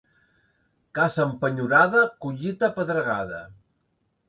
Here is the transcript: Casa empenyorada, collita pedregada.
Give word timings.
Casa 0.99 1.21
empenyorada, 1.25 2.03
collita 2.25 2.73
pedregada. 2.81 3.45